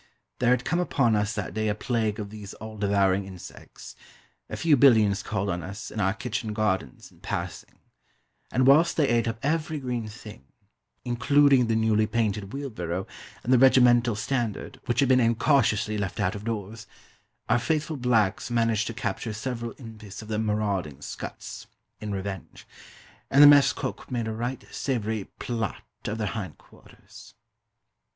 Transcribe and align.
There 0.39 0.49
had 0.49 0.65
come 0.65 0.79
upon 0.79 1.15
us 1.15 1.33
that 1.35 1.53
day 1.53 1.67
a 1.67 1.75
plague 1.75 2.19
of 2.19 2.31
these 2.31 2.55
all 2.55 2.75
devouring 2.75 3.25
insects. 3.25 3.95
A 4.49 4.57
few 4.57 4.75
billions 4.75 5.21
called 5.21 5.47
on 5.47 5.61
us, 5.61 5.91
in 5.91 5.99
our 5.99 6.15
kitchen 6.15 6.53
gardens, 6.53 7.11
in 7.11 7.19
passing; 7.19 7.75
and 8.51 8.65
whilst 8.65 8.97
they 8.97 9.07
ate 9.07 9.27
up 9.27 9.37
every 9.43 9.77
green 9.79 10.07
thing 10.07 10.43
including 11.05 11.67
the 11.67 11.75
newly 11.75 12.07
painted 12.07 12.51
wheelbarrow, 12.51 13.05
and 13.43 13.53
the 13.53 13.59
regimental 13.59 14.15
standard, 14.15 14.81
which 14.87 15.01
had 15.01 15.09
been 15.09 15.19
incautiously 15.19 15.99
left 15.99 16.19
out 16.19 16.33
of 16.33 16.45
doors 16.45 16.87
our 17.47 17.59
faithful 17.59 17.95
blacks 17.95 18.49
managed 18.49 18.87
to 18.87 18.95
capture 18.95 19.33
several 19.33 19.75
impis 19.75 20.23
of 20.23 20.29
the 20.29 20.39
marauding 20.39 20.99
scuts, 21.03 21.67
in 21.99 22.11
revenge; 22.11 22.65
and 23.29 23.43
the 23.43 23.47
mess 23.47 23.71
cook 23.71 24.09
made 24.09 24.27
a 24.27 24.33
right 24.33 24.63
savoury 24.71 25.27
plât 25.39 25.75
of 26.07 26.17
their 26.17 26.25
hind 26.25 26.57
quarters. 26.57 27.35